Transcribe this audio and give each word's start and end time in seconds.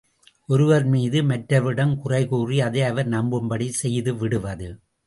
ஒருவர்மீது 0.49 1.19
மற்றவரிடம் 1.23 1.93
குறைகூறி, 2.05 2.59
அதை 2.59 2.81
அவர் 2.81 3.07
நம்பும்படி 3.07 3.69
செய்துவிடுவது. 3.83 4.69